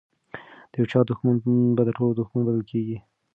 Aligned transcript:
د 0.71 0.73
یو 0.79 0.85
چا 0.91 0.99
دښمن 1.09 1.35
به 1.75 1.81
د 1.85 1.89
ټولو 1.97 2.13
دښمن 2.19 2.41
بلل 2.47 2.63
کیږي. 2.71 2.97